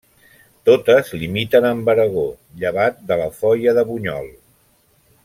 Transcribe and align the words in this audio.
Totes 0.69 1.11
limiten 1.23 1.67
amb 1.69 1.91
Aragó, 1.93 2.23
llevat 2.63 3.01
de 3.13 3.19
la 3.23 3.29
Foia 3.43 3.77
de 3.81 3.85
Bunyol. 3.91 4.31